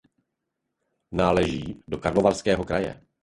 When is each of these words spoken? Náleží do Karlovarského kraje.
Náleží 1.11 1.83
do 1.87 1.97
Karlovarského 1.97 2.63
kraje. 2.65 3.01